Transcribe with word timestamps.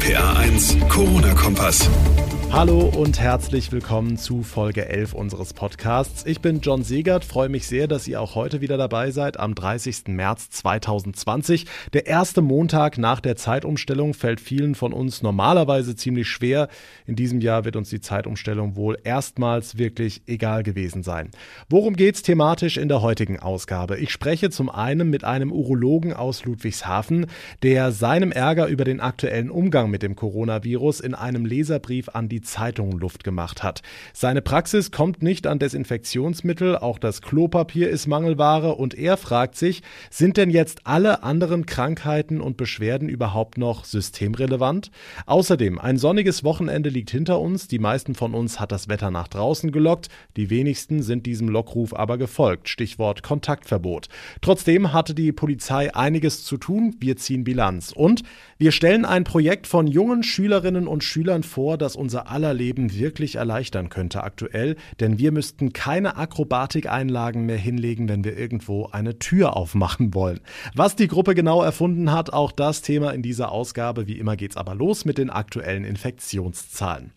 RPA 0.00 0.46
1, 0.48 0.88
Corona-Kompass. 0.88 2.39
Hallo 2.52 2.80
und 2.80 3.20
herzlich 3.20 3.70
willkommen 3.70 4.16
zu 4.16 4.42
Folge 4.42 4.88
11 4.88 5.14
unseres 5.14 5.54
Podcasts. 5.54 6.26
Ich 6.26 6.40
bin 6.40 6.60
John 6.60 6.82
Segert, 6.82 7.24
freue 7.24 7.48
mich 7.48 7.68
sehr, 7.68 7.86
dass 7.86 8.08
ihr 8.08 8.20
auch 8.20 8.34
heute 8.34 8.60
wieder 8.60 8.76
dabei 8.76 9.12
seid 9.12 9.38
am 9.38 9.54
30. 9.54 10.08
März 10.08 10.50
2020. 10.50 11.66
Der 11.92 12.06
erste 12.06 12.42
Montag 12.42 12.98
nach 12.98 13.20
der 13.20 13.36
Zeitumstellung 13.36 14.14
fällt 14.14 14.40
vielen 14.40 14.74
von 14.74 14.92
uns 14.92 15.22
normalerweise 15.22 15.94
ziemlich 15.94 16.28
schwer. 16.28 16.68
In 17.06 17.14
diesem 17.14 17.40
Jahr 17.40 17.64
wird 17.64 17.76
uns 17.76 17.88
die 17.88 18.00
Zeitumstellung 18.00 18.74
wohl 18.74 18.98
erstmals 19.04 19.78
wirklich 19.78 20.22
egal 20.26 20.64
gewesen 20.64 21.04
sein. 21.04 21.30
Worum 21.68 21.94
geht's 21.94 22.22
thematisch 22.22 22.78
in 22.78 22.88
der 22.88 23.00
heutigen 23.00 23.38
Ausgabe? 23.38 23.96
Ich 23.98 24.10
spreche 24.10 24.50
zum 24.50 24.68
einen 24.68 25.08
mit 25.08 25.22
einem 25.22 25.52
Urologen 25.52 26.12
aus 26.12 26.44
Ludwigshafen, 26.44 27.26
der 27.62 27.92
seinem 27.92 28.32
Ärger 28.32 28.66
über 28.66 28.84
den 28.84 29.00
aktuellen 29.00 29.50
Umgang 29.50 29.88
mit 29.88 30.02
dem 30.02 30.16
Coronavirus 30.16 30.98
in 30.98 31.14
einem 31.14 31.46
Leserbrief 31.46 32.08
an 32.12 32.28
die 32.28 32.39
die 32.40 32.46
Zeitungen 32.46 32.98
Luft 32.98 33.22
gemacht 33.22 33.62
hat. 33.62 33.82
Seine 34.14 34.40
Praxis 34.40 34.90
kommt 34.90 35.22
nicht 35.22 35.46
an 35.46 35.58
Desinfektionsmittel, 35.58 36.76
auch 36.76 36.98
das 36.98 37.20
Klopapier 37.20 37.90
ist 37.90 38.06
Mangelware 38.06 38.76
und 38.76 38.94
er 38.94 39.16
fragt 39.16 39.56
sich, 39.56 39.82
sind 40.08 40.36
denn 40.36 40.48
jetzt 40.48 40.86
alle 40.86 41.22
anderen 41.22 41.66
Krankheiten 41.66 42.40
und 42.40 42.56
Beschwerden 42.56 43.08
überhaupt 43.08 43.58
noch 43.58 43.84
systemrelevant? 43.84 44.90
Außerdem, 45.26 45.78
ein 45.78 45.98
sonniges 45.98 46.42
Wochenende 46.44 46.88
liegt 46.88 47.10
hinter 47.10 47.40
uns, 47.40 47.68
die 47.68 47.78
meisten 47.78 48.14
von 48.14 48.34
uns 48.34 48.58
hat 48.58 48.72
das 48.72 48.88
Wetter 48.88 49.10
nach 49.10 49.28
draußen 49.28 49.70
gelockt, 49.70 50.08
die 50.36 50.48
wenigsten 50.48 51.02
sind 51.02 51.26
diesem 51.26 51.48
Lockruf 51.48 51.94
aber 51.94 52.16
gefolgt, 52.16 52.68
Stichwort 52.68 53.22
Kontaktverbot. 53.22 54.08
Trotzdem 54.40 54.92
hatte 54.94 55.14
die 55.14 55.32
Polizei 55.32 55.94
einiges 55.94 56.44
zu 56.44 56.56
tun, 56.56 56.96
wir 57.00 57.16
ziehen 57.16 57.44
Bilanz 57.44 57.92
und 57.94 58.22
wir 58.56 58.72
stellen 58.72 59.04
ein 59.04 59.24
Projekt 59.24 59.66
von 59.66 59.86
jungen 59.86 60.22
Schülerinnen 60.22 60.86
und 60.86 61.04
Schülern 61.04 61.42
vor, 61.42 61.76
das 61.76 61.96
unser 61.96 62.29
aller 62.30 62.54
Leben 62.54 62.94
wirklich 62.94 63.36
erleichtern 63.36 63.88
könnte 63.88 64.22
aktuell, 64.22 64.76
denn 65.00 65.18
wir 65.18 65.32
müssten 65.32 65.72
keine 65.72 66.16
Akrobatikeinlagen 66.16 67.46
mehr 67.46 67.56
hinlegen, 67.56 68.08
wenn 68.08 68.24
wir 68.24 68.36
irgendwo 68.36 68.86
eine 68.86 69.18
Tür 69.18 69.56
aufmachen 69.56 70.14
wollen. 70.14 70.40
Was 70.74 70.96
die 70.96 71.08
Gruppe 71.08 71.34
genau 71.34 71.62
erfunden 71.62 72.12
hat, 72.12 72.32
auch 72.32 72.52
das 72.52 72.82
Thema 72.82 73.10
in 73.10 73.22
dieser 73.22 73.52
Ausgabe. 73.52 74.06
Wie 74.06 74.18
immer 74.18 74.36
geht's 74.36 74.56
aber 74.56 74.74
los 74.74 75.04
mit 75.04 75.18
den 75.18 75.30
aktuellen 75.30 75.84
Infektionszahlen. 75.84 77.12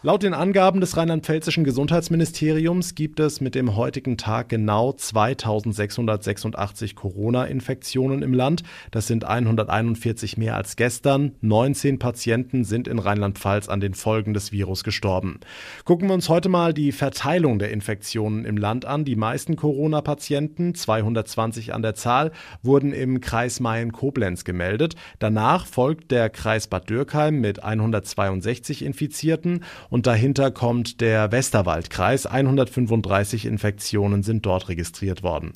Laut 0.00 0.22
den 0.22 0.32
Angaben 0.32 0.80
des 0.80 0.96
rheinland-pfälzischen 0.96 1.64
Gesundheitsministeriums 1.64 2.94
gibt 2.94 3.18
es 3.18 3.40
mit 3.40 3.56
dem 3.56 3.74
heutigen 3.74 4.16
Tag 4.16 4.48
genau 4.48 4.92
2686 4.92 6.94
Corona-Infektionen 6.94 8.22
im 8.22 8.32
Land. 8.32 8.62
Das 8.92 9.08
sind 9.08 9.24
141 9.24 10.36
mehr 10.36 10.54
als 10.54 10.76
gestern. 10.76 11.32
19 11.40 11.98
Patienten 11.98 12.62
sind 12.62 12.86
in 12.86 13.00
Rheinland-Pfalz 13.00 13.68
an 13.68 13.80
den 13.80 13.94
Folgen 13.94 14.34
des 14.34 14.52
Virus 14.52 14.84
gestorben. 14.84 15.40
Gucken 15.84 16.06
wir 16.06 16.14
uns 16.14 16.28
heute 16.28 16.48
mal 16.48 16.72
die 16.72 16.92
Verteilung 16.92 17.58
der 17.58 17.72
Infektionen 17.72 18.44
im 18.44 18.56
Land 18.56 18.84
an. 18.84 19.04
Die 19.04 19.16
meisten 19.16 19.56
Corona-Patienten, 19.56 20.76
220 20.76 21.74
an 21.74 21.82
der 21.82 21.96
Zahl, 21.96 22.30
wurden 22.62 22.92
im 22.92 23.20
Kreis 23.20 23.58
Mayen-Koblenz 23.58 24.44
gemeldet. 24.44 24.94
Danach 25.18 25.66
folgt 25.66 26.12
der 26.12 26.30
Kreis 26.30 26.68
Bad 26.68 26.88
Dürkheim 26.88 27.40
mit 27.40 27.64
162 27.64 28.84
Infizierten 28.84 29.64
und 29.90 30.06
dahinter 30.06 30.50
kommt 30.50 31.00
der 31.00 31.32
Westerwaldkreis. 31.32 32.26
135 32.26 33.46
Infektionen 33.46 34.22
sind 34.22 34.44
dort 34.44 34.68
registriert 34.68 35.22
worden. 35.22 35.52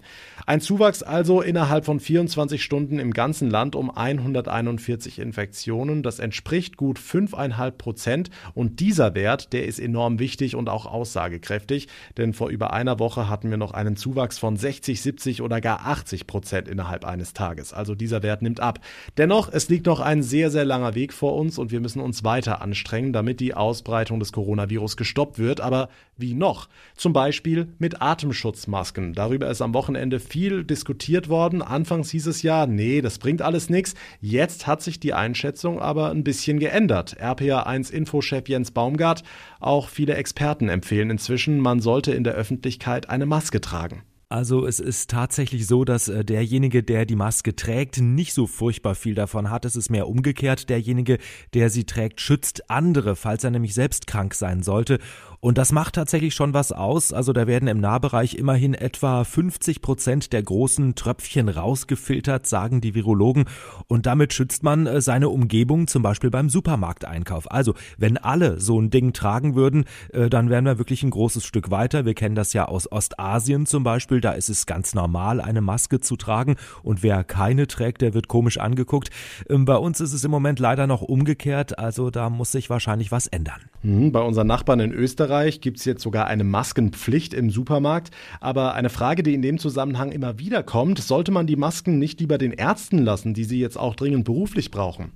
Ein 0.46 0.60
Zuwachs 0.60 1.02
also 1.02 1.40
innerhalb 1.40 1.84
von 1.84 2.00
24 2.00 2.62
Stunden 2.62 2.98
im 2.98 3.12
ganzen 3.12 3.50
Land 3.50 3.76
um 3.76 3.90
141 3.90 5.18
Infektionen. 5.18 6.02
Das 6.02 6.18
entspricht 6.18 6.76
gut 6.76 6.98
5,5 6.98 7.70
Prozent. 7.72 8.30
Und 8.54 8.80
dieser 8.80 9.14
Wert, 9.14 9.52
der 9.52 9.66
ist 9.66 9.78
enorm 9.78 10.18
wichtig 10.18 10.56
und 10.56 10.68
auch 10.68 10.86
aussagekräftig, 10.86 11.88
denn 12.16 12.32
vor 12.32 12.48
über 12.48 12.72
einer 12.72 12.98
Woche 12.98 13.28
hatten 13.28 13.50
wir 13.50 13.56
noch 13.56 13.72
einen 13.72 13.96
Zuwachs 13.96 14.38
von 14.38 14.56
60, 14.56 15.00
70 15.00 15.42
oder 15.42 15.60
gar 15.60 15.86
80 15.86 16.26
Prozent 16.26 16.68
innerhalb 16.68 17.04
eines 17.04 17.34
Tages. 17.34 17.72
Also 17.72 17.94
dieser 17.94 18.22
Wert 18.22 18.42
nimmt 18.42 18.60
ab. 18.60 18.80
Dennoch, 19.18 19.52
es 19.52 19.68
liegt 19.68 19.86
noch 19.86 20.00
ein 20.00 20.22
sehr, 20.22 20.50
sehr 20.50 20.64
langer 20.64 20.94
Weg 20.94 21.12
vor 21.12 21.36
uns 21.36 21.58
und 21.58 21.70
wir 21.70 21.80
müssen 21.80 22.00
uns 22.00 22.24
weiter 22.24 22.62
anstrengen, 22.62 23.12
damit 23.12 23.40
die 23.40 23.54
Ausbreitung 23.54 24.21
des 24.22 24.32
Coronavirus 24.32 24.96
gestoppt 24.96 25.38
wird. 25.38 25.60
Aber 25.60 25.88
wie 26.16 26.34
noch? 26.34 26.68
Zum 26.96 27.12
Beispiel 27.12 27.68
mit 27.78 28.00
Atemschutzmasken. 28.00 29.12
Darüber 29.12 29.50
ist 29.50 29.60
am 29.60 29.74
Wochenende 29.74 30.20
viel 30.20 30.64
diskutiert 30.64 31.28
worden. 31.28 31.62
Anfangs 31.62 32.10
hieß 32.10 32.26
es 32.28 32.42
ja, 32.42 32.66
nee, 32.66 33.00
das 33.00 33.18
bringt 33.18 33.42
alles 33.42 33.68
nichts. 33.68 33.94
Jetzt 34.20 34.66
hat 34.66 34.82
sich 34.82 35.00
die 35.00 35.12
Einschätzung 35.12 35.80
aber 35.80 36.10
ein 36.10 36.24
bisschen 36.24 36.58
geändert. 36.58 37.16
RPA1 37.20 37.92
Infochef 37.92 38.48
Jens 38.48 38.70
Baumgart, 38.70 39.22
auch 39.60 39.88
viele 39.88 40.14
Experten 40.14 40.68
empfehlen 40.68 41.10
inzwischen, 41.10 41.60
man 41.60 41.80
sollte 41.80 42.12
in 42.12 42.24
der 42.24 42.34
Öffentlichkeit 42.34 43.10
eine 43.10 43.26
Maske 43.26 43.60
tragen. 43.60 44.02
Also 44.32 44.66
es 44.66 44.80
ist 44.80 45.10
tatsächlich 45.10 45.66
so, 45.66 45.84
dass 45.84 46.08
äh, 46.08 46.24
derjenige, 46.24 46.82
der 46.82 47.04
die 47.04 47.16
Maske 47.16 47.54
trägt, 47.54 48.00
nicht 48.00 48.32
so 48.32 48.46
furchtbar 48.46 48.94
viel 48.94 49.14
davon 49.14 49.50
hat. 49.50 49.66
Es 49.66 49.76
ist 49.76 49.90
mehr 49.90 50.08
umgekehrt. 50.08 50.70
Derjenige, 50.70 51.18
der 51.52 51.68
sie 51.68 51.84
trägt, 51.84 52.18
schützt 52.22 52.70
andere, 52.70 53.14
falls 53.14 53.44
er 53.44 53.50
nämlich 53.50 53.74
selbst 53.74 54.06
krank 54.06 54.32
sein 54.32 54.62
sollte. 54.62 55.00
Und 55.44 55.58
das 55.58 55.72
macht 55.72 55.96
tatsächlich 55.96 56.36
schon 56.36 56.54
was 56.54 56.70
aus. 56.70 57.12
Also 57.12 57.32
da 57.32 57.48
werden 57.48 57.66
im 57.66 57.80
Nahbereich 57.80 58.36
immerhin 58.36 58.74
etwa 58.74 59.24
50 59.24 59.82
Prozent 59.82 60.32
der 60.32 60.40
großen 60.40 60.94
Tröpfchen 60.94 61.48
rausgefiltert, 61.48 62.46
sagen 62.46 62.80
die 62.80 62.94
Virologen. 62.94 63.46
Und 63.88 64.06
damit 64.06 64.32
schützt 64.32 64.62
man 64.62 64.86
äh, 64.86 65.00
seine 65.00 65.30
Umgebung, 65.30 65.88
zum 65.88 66.04
Beispiel 66.04 66.30
beim 66.30 66.48
Supermarkteinkauf. 66.48 67.50
Also 67.50 67.74
wenn 67.98 68.18
alle 68.18 68.60
so 68.60 68.80
ein 68.80 68.90
Ding 68.90 69.14
tragen 69.14 69.56
würden, 69.56 69.86
äh, 70.12 70.30
dann 70.30 70.48
wären 70.48 70.64
wir 70.64 70.78
wirklich 70.78 71.02
ein 71.02 71.10
großes 71.10 71.44
Stück 71.44 71.72
weiter. 71.72 72.04
Wir 72.04 72.14
kennen 72.14 72.36
das 72.36 72.52
ja 72.52 72.66
aus 72.66 72.92
Ostasien 72.92 73.66
zum 73.66 73.82
Beispiel. 73.82 74.20
Da 74.20 74.30
ist 74.30 74.48
es 74.48 74.66
ganz 74.66 74.94
normal, 74.94 75.40
eine 75.40 75.60
Maske 75.60 75.98
zu 75.98 76.14
tragen. 76.14 76.54
Und 76.84 77.02
wer 77.02 77.24
keine 77.24 77.66
trägt, 77.66 78.02
der 78.02 78.14
wird 78.14 78.28
komisch 78.28 78.58
angeguckt. 78.58 79.10
Ähm, 79.50 79.64
bei 79.64 79.76
uns 79.76 80.00
ist 80.00 80.12
es 80.12 80.22
im 80.22 80.30
Moment 80.30 80.60
leider 80.60 80.86
noch 80.86 81.02
umgekehrt. 81.02 81.80
Also 81.80 82.10
da 82.10 82.30
muss 82.30 82.52
sich 82.52 82.70
wahrscheinlich 82.70 83.10
was 83.10 83.26
ändern. 83.26 83.60
Mhm, 83.82 84.12
bei 84.12 84.20
unseren 84.20 84.46
Nachbarn 84.46 84.78
in 84.78 84.92
Österreich 84.92 85.31
Österreich 85.32 85.62
gibt 85.62 85.78
es 85.78 85.86
jetzt 85.86 86.02
sogar 86.02 86.26
eine 86.26 86.44
Maskenpflicht 86.44 87.32
im 87.32 87.48
Supermarkt. 87.48 88.10
Aber 88.40 88.74
eine 88.74 88.90
Frage, 88.90 89.22
die 89.22 89.32
in 89.32 89.40
dem 89.40 89.56
Zusammenhang 89.56 90.12
immer 90.12 90.38
wieder 90.38 90.62
kommt, 90.62 90.98
sollte 90.98 91.32
man 91.32 91.46
die 91.46 91.56
Masken 91.56 91.98
nicht 91.98 92.20
lieber 92.20 92.36
den 92.36 92.52
Ärzten 92.52 92.98
lassen, 92.98 93.32
die 93.32 93.44
sie 93.44 93.58
jetzt 93.58 93.78
auch 93.78 93.96
dringend 93.96 94.26
beruflich 94.26 94.70
brauchen? 94.70 95.12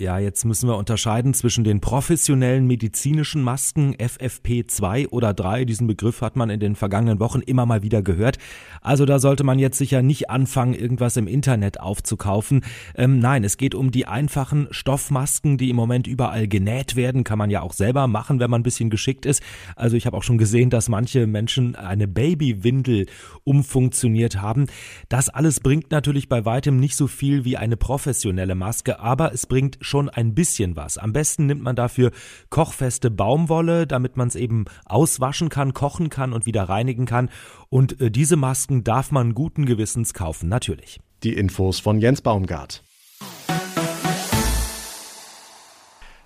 Ja, 0.00 0.18
jetzt 0.18 0.46
müssen 0.46 0.66
wir 0.66 0.78
unterscheiden 0.78 1.34
zwischen 1.34 1.62
den 1.62 1.82
professionellen 1.82 2.66
medizinischen 2.66 3.42
Masken 3.42 3.94
FFP2 3.96 5.08
oder 5.08 5.34
3. 5.34 5.66
Diesen 5.66 5.86
Begriff 5.86 6.22
hat 6.22 6.36
man 6.36 6.48
in 6.48 6.58
den 6.58 6.74
vergangenen 6.74 7.20
Wochen 7.20 7.40
immer 7.40 7.66
mal 7.66 7.82
wieder 7.82 8.00
gehört. 8.00 8.38
Also 8.80 9.04
da 9.04 9.18
sollte 9.18 9.44
man 9.44 9.58
jetzt 9.58 9.76
sicher 9.76 10.00
nicht 10.00 10.30
anfangen, 10.30 10.72
irgendwas 10.72 11.18
im 11.18 11.26
Internet 11.26 11.80
aufzukaufen. 11.80 12.64
Ähm, 12.94 13.18
nein, 13.18 13.44
es 13.44 13.58
geht 13.58 13.74
um 13.74 13.90
die 13.90 14.06
einfachen 14.06 14.68
Stoffmasken, 14.70 15.58
die 15.58 15.68
im 15.68 15.76
Moment 15.76 16.06
überall 16.06 16.48
genäht 16.48 16.96
werden. 16.96 17.22
Kann 17.22 17.36
man 17.36 17.50
ja 17.50 17.60
auch 17.60 17.74
selber 17.74 18.06
machen, 18.06 18.40
wenn 18.40 18.48
man 18.48 18.60
ein 18.60 18.64
bisschen 18.64 18.88
geschickt 18.88 19.26
ist. 19.26 19.42
Also 19.76 19.98
ich 19.98 20.06
habe 20.06 20.16
auch 20.16 20.22
schon 20.22 20.38
gesehen, 20.38 20.70
dass 20.70 20.88
manche 20.88 21.26
Menschen 21.26 21.76
eine 21.76 22.08
Babywindel 22.08 23.04
umfunktioniert 23.44 24.40
haben. 24.40 24.64
Das 25.10 25.28
alles 25.28 25.60
bringt 25.60 25.90
natürlich 25.90 26.30
bei 26.30 26.46
weitem 26.46 26.78
nicht 26.78 26.96
so 26.96 27.06
viel 27.06 27.44
wie 27.44 27.58
eine 27.58 27.76
professionelle 27.76 28.54
Maske, 28.54 28.98
aber 28.98 29.34
es 29.34 29.44
bringt 29.44 29.76
schon 29.90 30.08
ein 30.08 30.34
bisschen 30.34 30.76
was. 30.76 30.96
Am 30.96 31.12
besten 31.12 31.46
nimmt 31.46 31.62
man 31.62 31.76
dafür 31.76 32.12
kochfeste 32.48 33.10
Baumwolle, 33.10 33.86
damit 33.86 34.16
man 34.16 34.28
es 34.28 34.36
eben 34.36 34.64
auswaschen 34.86 35.50
kann, 35.50 35.74
kochen 35.74 36.08
kann 36.08 36.32
und 36.32 36.46
wieder 36.46 36.62
reinigen 36.64 37.04
kann. 37.04 37.28
Und 37.68 38.00
äh, 38.00 38.10
diese 38.10 38.36
Masken 38.36 38.84
darf 38.84 39.10
man 39.10 39.34
guten 39.34 39.66
Gewissens 39.66 40.14
kaufen, 40.14 40.48
natürlich. 40.48 41.00
Die 41.22 41.34
Infos 41.34 41.80
von 41.80 42.00
Jens 42.00 42.22
Baumgart. 42.22 42.82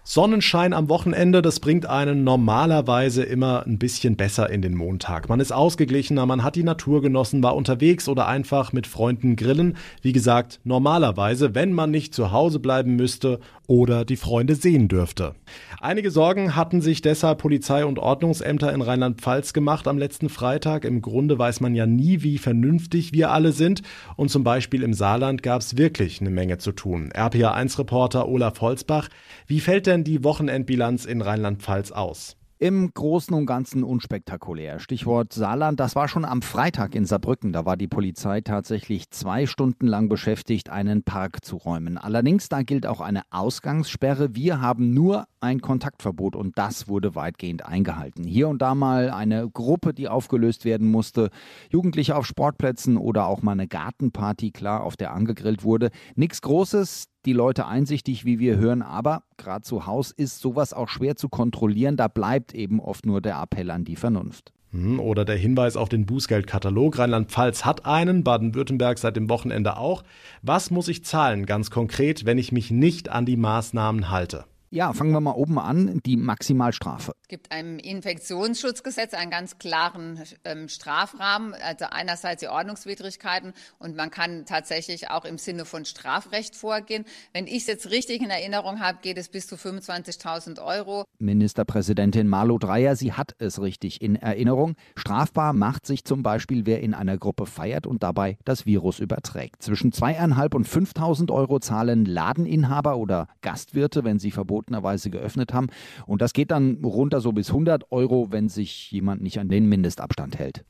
Sonnenschein 0.06 0.74
am 0.74 0.90
Wochenende, 0.90 1.40
das 1.40 1.60
bringt 1.60 1.86
einen 1.86 2.24
normalerweise 2.24 3.22
immer 3.22 3.64
ein 3.66 3.78
bisschen 3.78 4.16
besser 4.16 4.50
in 4.50 4.60
den 4.60 4.74
Montag. 4.74 5.30
Man 5.30 5.40
ist 5.40 5.50
ausgeglichener, 5.50 6.26
man 6.26 6.42
hat 6.42 6.56
die 6.56 6.62
Natur 6.62 7.00
genossen, 7.00 7.42
war 7.42 7.56
unterwegs 7.56 8.06
oder 8.06 8.28
einfach 8.28 8.74
mit 8.74 8.86
Freunden 8.86 9.34
grillen. 9.34 9.78
Wie 10.02 10.12
gesagt, 10.12 10.60
normalerweise, 10.62 11.54
wenn 11.54 11.72
man 11.72 11.90
nicht 11.90 12.12
zu 12.12 12.32
Hause 12.32 12.58
bleiben 12.58 12.96
müsste 12.96 13.40
oder 13.66 14.04
die 14.04 14.16
Freunde 14.16 14.54
sehen 14.54 14.88
dürfte. 14.88 15.34
Einige 15.80 16.10
Sorgen 16.10 16.56
hatten 16.56 16.80
sich 16.80 17.02
deshalb 17.02 17.38
Polizei 17.38 17.84
und 17.84 17.98
Ordnungsämter 17.98 18.72
in 18.72 18.82
Rheinland-Pfalz 18.82 19.52
gemacht 19.52 19.88
am 19.88 19.98
letzten 19.98 20.28
Freitag. 20.28 20.84
Im 20.84 21.02
Grunde 21.02 21.38
weiß 21.38 21.60
man 21.60 21.74
ja 21.74 21.86
nie, 21.86 22.22
wie 22.22 22.38
vernünftig 22.38 23.12
wir 23.12 23.30
alle 23.30 23.52
sind. 23.52 23.82
Und 24.16 24.30
zum 24.30 24.44
Beispiel 24.44 24.82
im 24.82 24.94
Saarland 24.94 25.42
gab 25.42 25.60
es 25.60 25.76
wirklich 25.76 26.20
eine 26.20 26.30
Menge 26.30 26.58
zu 26.58 26.72
tun. 26.72 27.10
RPA1-Reporter 27.12 28.28
Olaf 28.28 28.60
Holzbach, 28.60 29.08
wie 29.46 29.60
fällt 29.60 29.86
denn 29.86 30.04
die 30.04 30.24
Wochenendbilanz 30.24 31.04
in 31.04 31.20
Rheinland-Pfalz 31.20 31.92
aus? 31.92 32.36
Im 32.58 32.94
Großen 32.94 33.34
und 33.34 33.46
Ganzen 33.46 33.82
unspektakulär. 33.82 34.78
Stichwort 34.78 35.32
Saarland, 35.32 35.80
das 35.80 35.96
war 35.96 36.06
schon 36.06 36.24
am 36.24 36.40
Freitag 36.40 36.94
in 36.94 37.04
Saarbrücken. 37.04 37.52
Da 37.52 37.66
war 37.66 37.76
die 37.76 37.88
Polizei 37.88 38.42
tatsächlich 38.42 39.10
zwei 39.10 39.46
Stunden 39.46 39.88
lang 39.88 40.08
beschäftigt, 40.08 40.70
einen 40.70 41.02
Park 41.02 41.44
zu 41.44 41.56
räumen. 41.56 41.98
Allerdings, 41.98 42.48
da 42.48 42.62
gilt 42.62 42.86
auch 42.86 43.00
eine 43.00 43.22
Ausgangssperre. 43.30 44.36
Wir 44.36 44.60
haben 44.60 44.94
nur 44.94 45.26
ein 45.40 45.60
Kontaktverbot 45.60 46.36
und 46.36 46.56
das 46.56 46.86
wurde 46.86 47.16
weitgehend 47.16 47.66
eingehalten. 47.66 48.22
Hier 48.22 48.48
und 48.48 48.62
da 48.62 48.76
mal 48.76 49.10
eine 49.10 49.50
Gruppe, 49.50 49.92
die 49.92 50.08
aufgelöst 50.08 50.64
werden 50.64 50.88
musste, 50.88 51.30
Jugendliche 51.70 52.14
auf 52.14 52.24
Sportplätzen 52.24 52.96
oder 52.96 53.26
auch 53.26 53.42
mal 53.42 53.52
eine 53.52 53.66
Gartenparty, 53.66 54.52
klar, 54.52 54.84
auf 54.84 54.96
der 54.96 55.12
angegrillt 55.12 55.64
wurde. 55.64 55.90
Nichts 56.14 56.40
Großes, 56.40 57.08
die 57.26 57.32
Leute 57.32 57.66
einsichtig, 57.66 58.24
wie 58.24 58.38
wir 58.38 58.56
hören, 58.56 58.82
aber 58.82 59.22
gerade 59.36 59.62
zu 59.62 59.86
Hause 59.86 60.14
ist 60.16 60.40
sowas 60.40 60.72
auch 60.72 60.88
schwer 60.88 61.16
zu 61.16 61.28
kontrollieren. 61.28 61.96
Da 61.96 62.08
bleibt 62.08 62.54
eben 62.54 62.80
oft 62.80 63.06
nur 63.06 63.20
der 63.20 63.40
Appell 63.40 63.70
an 63.70 63.84
die 63.84 63.96
Vernunft. 63.96 64.52
Hm, 64.74 64.98
oder 64.98 65.24
der 65.24 65.36
Hinweis 65.36 65.76
auf 65.76 65.88
den 65.88 66.04
Bußgeldkatalog. 66.04 66.98
Rheinland-Pfalz 66.98 67.64
hat 67.64 67.86
einen, 67.86 68.24
Baden-Württemberg 68.24 68.98
seit 68.98 69.16
dem 69.16 69.28
Wochenende 69.28 69.76
auch. 69.76 70.02
Was 70.42 70.70
muss 70.70 70.88
ich 70.88 71.04
zahlen, 71.04 71.46
ganz 71.46 71.70
konkret, 71.70 72.26
wenn 72.26 72.38
ich 72.38 72.50
mich 72.50 72.72
nicht 72.72 73.08
an 73.08 73.24
die 73.24 73.36
Maßnahmen 73.36 74.10
halte? 74.10 74.44
Ja, 74.74 74.92
fangen 74.92 75.12
wir 75.12 75.20
mal 75.20 75.30
oben 75.30 75.60
an, 75.60 76.00
die 76.04 76.16
Maximalstrafe. 76.16 77.14
Es 77.22 77.28
gibt 77.28 77.54
im 77.54 77.78
Infektionsschutzgesetz 77.78 79.14
einen 79.14 79.30
ganz 79.30 79.58
klaren 79.58 80.18
ähm, 80.44 80.68
Strafrahmen, 80.68 81.54
also 81.54 81.84
einerseits 81.88 82.40
die 82.40 82.48
Ordnungswidrigkeiten 82.48 83.52
und 83.78 83.94
man 83.94 84.10
kann 84.10 84.46
tatsächlich 84.46 85.10
auch 85.10 85.24
im 85.24 85.38
Sinne 85.38 85.64
von 85.64 85.84
Strafrecht 85.84 86.56
vorgehen. 86.56 87.04
Wenn 87.32 87.46
ich 87.46 87.58
es 87.58 87.66
jetzt 87.68 87.90
richtig 87.92 88.20
in 88.20 88.30
Erinnerung 88.30 88.80
habe, 88.80 88.98
geht 89.00 89.16
es 89.16 89.28
bis 89.28 89.46
zu 89.46 89.54
25.000 89.54 90.60
Euro. 90.60 91.04
Ministerpräsidentin 91.20 92.26
Marlo 92.26 92.58
Dreyer, 92.58 92.96
sie 92.96 93.12
hat 93.12 93.36
es 93.38 93.60
richtig 93.60 94.02
in 94.02 94.16
Erinnerung. 94.16 94.74
Strafbar 94.96 95.52
macht 95.52 95.86
sich 95.86 96.04
zum 96.04 96.24
Beispiel, 96.24 96.66
wer 96.66 96.80
in 96.80 96.94
einer 96.94 97.16
Gruppe 97.16 97.46
feiert 97.46 97.86
und 97.86 98.02
dabei 98.02 98.38
das 98.44 98.66
Virus 98.66 98.98
überträgt. 98.98 99.62
Zwischen 99.62 99.92
zweieinhalb 99.92 100.52
und 100.52 100.66
5.000 100.66 101.30
Euro 101.30 101.60
zahlen 101.60 102.06
Ladeninhaber 102.06 102.96
oder 102.96 103.28
Gastwirte, 103.40 104.02
wenn 104.02 104.18
sie 104.18 104.32
verboten 104.32 104.63
verbotenerweise 104.64 105.10
geöffnet 105.10 105.52
haben. 105.52 105.68
Und 106.06 106.22
das 106.22 106.32
geht 106.32 106.50
dann 106.50 106.78
runter 106.82 107.20
so 107.20 107.32
bis 107.32 107.48
100 107.48 107.92
Euro, 107.92 108.28
wenn 108.30 108.48
sich 108.48 108.90
jemand 108.90 109.22
nicht 109.22 109.38
an 109.38 109.48
den 109.48 109.68
Mindestabstand 109.68 110.38
hält. 110.38 110.64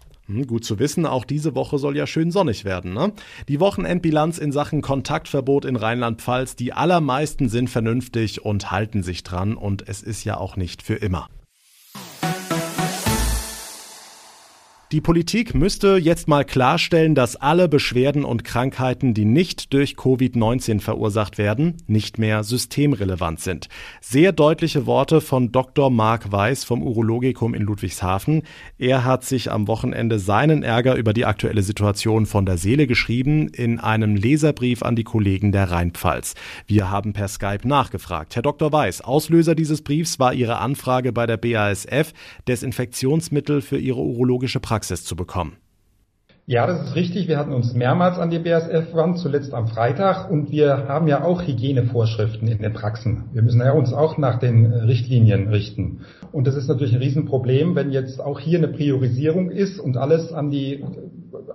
Gut 0.47 0.65
zu 0.65 0.79
wissen, 0.79 1.05
auch 1.05 1.25
diese 1.25 1.55
Woche 1.55 1.79
soll 1.79 1.97
ja 1.97 2.07
schön 2.07 2.31
sonnig 2.31 2.65
werden. 2.65 2.95
Ne? 2.95 3.13
Die 3.49 3.61
Wochenendbilanz 3.61 4.39
in 4.39 4.53
Sachen 4.53 4.81
Kontaktverbot 4.81 5.67
in 5.67 5.77
Rheinland-Pfalz, 5.77 6.57
die 6.57 6.73
allermeisten 6.73 7.51
sind 7.51 7.69
vernünftig 7.69 8.43
und 8.43 8.71
halten 8.71 9.03
sich 9.03 9.23
dran 9.23 9.55
und 9.55 9.87
es 9.87 10.03
ist 10.03 10.25
ja 10.25 10.39
auch 10.39 10.57
nicht 10.57 10.83
für 10.83 10.95
immer. 10.95 11.29
Die 14.95 15.01
Politik 15.01 15.57
müsste 15.57 15.97
jetzt 15.97 16.29
mal 16.29 16.45
klarstellen, 16.45 17.17
dass 17.17 17.35
alle 17.35 17.69
Beschwerden 17.69 18.25
und 18.25 18.45
Krankheiten, 18.45 19.13
die 19.13 19.25
nicht 19.25 19.73
durch 19.73 19.95
Covid-19 19.95 20.79
verursacht 20.79 21.37
werden, 21.37 21.79
nicht 21.89 22.21
mehr 22.21 22.45
systemrelevant 22.45 23.41
sind. 23.41 23.69
Sehr 24.01 24.31
deutliche 24.31 24.87
Worte 24.87 25.21
von 25.21 25.51
Dr. 25.51 25.91
Marc 25.91 26.31
Weiß 26.31 26.63
vom 26.63 26.81
Urologikum 26.81 27.55
in 27.55 27.63
Ludwigshafen. 27.63 28.45
Er 28.79 29.05
hat 29.05 29.25
sich 29.25 29.51
am 29.51 29.67
Wochenende 29.67 30.21
seinen 30.21 30.63
Ärger 30.63 30.95
über 30.95 31.13
die 31.13 31.25
aktuelle 31.25 31.65
Situation 31.65 32.25
von 32.25 32.47
der 32.47 32.57
Seele 32.57 32.87
geschrieben 32.87 33.49
in 33.49 33.81
einem 33.81 34.15
Leserbrief 34.15 34.85
an 34.85 34.95
die 34.95 35.03
Kollegen 35.03 35.51
der 35.51 35.73
Rheinpfalz. 35.73 36.35
Wir 36.69 36.93
haben 36.93 37.15
per 37.15 37.27
Skype 37.27 37.67
nachgefragt. 37.67 38.37
Herr 38.37 38.43
Dr. 38.43 38.71
Weiß, 38.71 39.01
Auslöser 39.01 39.57
dieses 39.57 39.83
Briefs 39.83 40.21
war 40.21 40.35
Ihre 40.35 40.59
Anfrage 40.59 41.13
bei 41.13 41.27
der 41.27 41.37
BASF, 41.37 42.13
Desinfektionsmittel 42.47 43.61
für 43.61 43.79
Ihre 43.79 43.99
urologische 43.99 44.61
Praxis 44.61 44.84
Praxis 44.85 45.05
zu 45.05 45.17
bekommen. 45.17 45.57
Ja, 46.47 46.67
das 46.67 46.89
ist 46.89 46.95
richtig. 46.95 47.27
Wir 47.27 47.39
hatten 47.39 47.55
uns 47.55 47.73
mehrmals 47.73 48.19
an 48.19 48.29
die 48.29 48.39
BASF 48.39 48.91
gewandt, 48.91 49.19
zuletzt 49.19 49.55
am 49.55 49.67
Freitag. 49.67 50.31
Und 50.31 50.51
wir 50.51 50.89
haben 50.89 51.09
ja 51.09 51.25
auch 51.25 51.41
Hygienevorschriften 51.41 52.49
in 52.49 52.59
den 52.59 52.75
Praxen. 52.75 53.31
Wir 53.33 53.41
müssen 53.41 53.61
ja 53.61 53.73
uns 53.73 53.95
auch 53.95 54.19
nach 54.19 54.39
den 54.39 54.67
Richtlinien 54.67 55.49
richten. 55.49 56.01
Und 56.33 56.47
das 56.47 56.55
ist 56.55 56.69
natürlich 56.69 56.93
ein 56.93 57.01
Riesenproblem, 57.01 57.75
wenn 57.77 57.93
jetzt 57.93 58.21
auch 58.21 58.39
hier 58.41 58.59
eine 58.59 58.69
Priorisierung 58.69 59.51
ist 59.51 59.81
und 59.81 59.97
alles 59.97 60.35
an 60.35 60.51
die, 60.51 60.85